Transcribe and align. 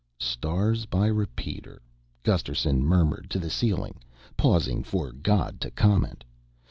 "Stars 0.17 0.87
by 0.87 1.05
repeater," 1.05 1.79
Gusterson 2.23 2.83
murmured 2.83 3.29
to 3.29 3.37
the 3.37 3.51
ceiling, 3.51 3.99
pausing 4.35 4.81
for 4.81 5.11
God 5.11 5.61
to 5.61 5.69
comment. 5.69 6.23